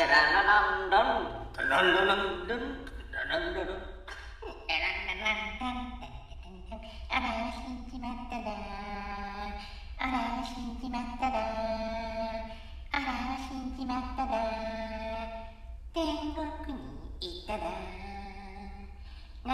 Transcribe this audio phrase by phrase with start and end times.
[0.00, 0.06] 長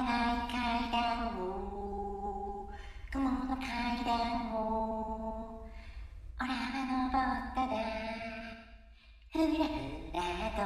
[0.02, 2.68] い階段を
[3.12, 5.15] 雲の階段を
[10.22, 10.62] らと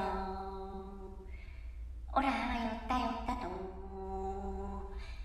[2.12, 3.48] おらは寄った寄ったと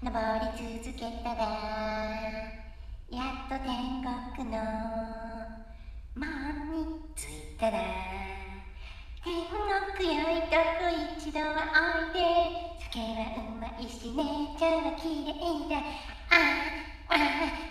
[0.02, 1.42] 登り続けたら
[3.12, 4.02] やっと天
[4.36, 4.58] 国の。
[6.16, 6.26] 門
[6.72, 7.78] に着いたら
[9.22, 12.18] 天国よいとこ一度はおいで。
[12.80, 14.24] 酒はうまいし姉
[14.58, 15.76] ちゃんは綺麗だ。
[16.30, 16.34] あ
[17.10, 17.65] あわわ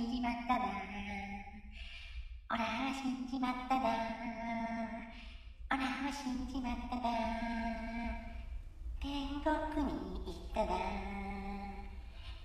[0.00, 0.64] 死んじまったな。
[2.50, 3.84] オラは死んじまったな。
[5.70, 7.02] オラは死んじまったな。
[8.98, 9.92] 天国に
[10.24, 10.72] 行ったな。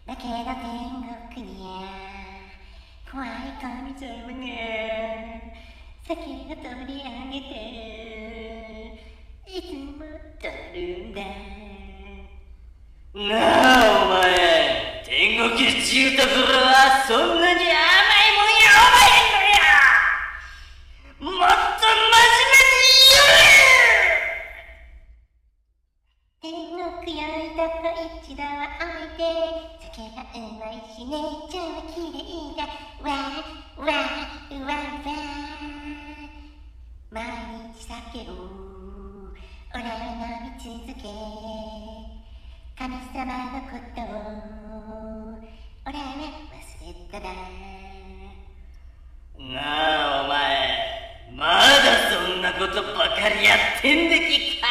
[0.05, 0.99] だけど天
[1.31, 1.71] 国にゃ
[3.09, 3.29] 怖い
[3.61, 4.43] 神様が
[6.03, 7.53] 酒を取り上げて
[9.47, 10.03] いつも
[10.41, 11.21] 取るんだ。
[27.05, 27.85] 面目に言え天国よいとこ
[28.25, 28.49] 一度は
[28.81, 29.21] おいで
[29.79, 31.13] 酒がうまいし姉
[31.49, 32.17] ちゃんは綺麗
[32.57, 32.65] だ
[33.01, 35.13] わーわーわーわー
[37.11, 37.23] 毎
[37.73, 37.93] 日酒
[38.29, 38.33] を
[39.73, 41.01] 俺は飲み続け
[42.77, 44.03] 神様のことを
[45.85, 46.03] 俺は
[46.51, 47.23] 忘れただ
[49.37, 50.33] なあお前
[51.37, 54.67] まだそんなことばかりやってんできか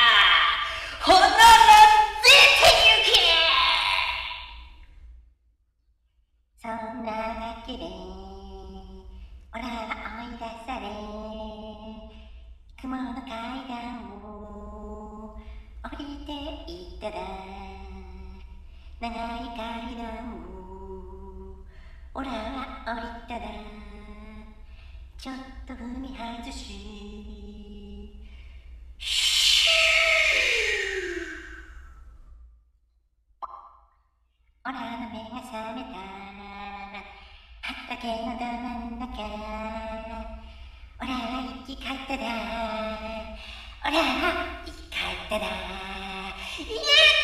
[1.03, 1.29] ほなら
[2.25, 3.21] 出て行け
[6.65, 6.73] そん
[7.05, 10.89] なわけで、オラは追い出され、
[12.81, 15.37] 雲の階段を
[15.85, 16.33] 降りて
[16.73, 17.21] いったら、
[18.99, 21.61] 長い階段を
[22.15, 22.33] オラは
[22.87, 23.45] 降りたら、
[25.19, 25.37] ちょっ
[25.67, 27.64] と踏み外し、
[37.95, 39.23] だけのど真ん中
[41.01, 42.23] 俺は生き返っただ
[43.87, 44.03] 俺は
[44.67, 45.47] 生き返っただ
[46.59, 46.71] イエー
[47.21, 47.24] イ